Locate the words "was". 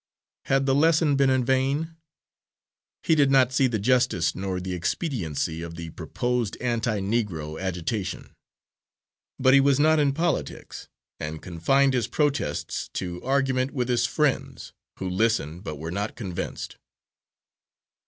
9.59-9.79